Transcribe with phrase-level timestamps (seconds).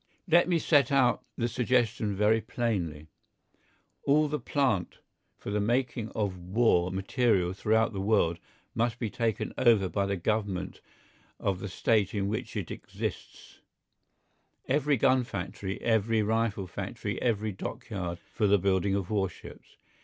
[0.27, 3.05] Let me set out the suggestion very plainly.
[4.03, 4.97] All the plant
[5.37, 8.39] for the making of war material throughout the world
[8.73, 10.81] must be taken over by the Government
[11.39, 13.59] of the State in which it exists;
[14.67, 19.77] every gun factory, every rifle factory, every dockyard for the building of warships.